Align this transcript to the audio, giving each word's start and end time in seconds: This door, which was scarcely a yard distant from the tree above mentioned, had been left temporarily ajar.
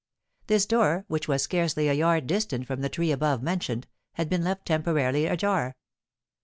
This 0.47 0.65
door, 0.65 1.05
which 1.09 1.27
was 1.27 1.43
scarcely 1.43 1.87
a 1.87 1.93
yard 1.93 2.25
distant 2.25 2.65
from 2.65 2.81
the 2.81 2.89
tree 2.89 3.11
above 3.11 3.43
mentioned, 3.43 3.85
had 4.13 4.29
been 4.29 4.43
left 4.43 4.65
temporarily 4.65 5.27
ajar. 5.27 5.75